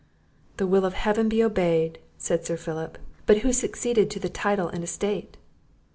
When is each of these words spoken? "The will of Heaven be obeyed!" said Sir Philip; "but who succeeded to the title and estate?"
"The 0.57 0.65
will 0.65 0.83
of 0.83 0.95
Heaven 0.95 1.29
be 1.29 1.43
obeyed!" 1.43 1.99
said 2.17 2.43
Sir 2.43 2.57
Philip; 2.57 2.97
"but 3.27 3.37
who 3.45 3.53
succeeded 3.53 4.09
to 4.09 4.19
the 4.19 4.29
title 4.29 4.67
and 4.67 4.83
estate?" 4.83 5.37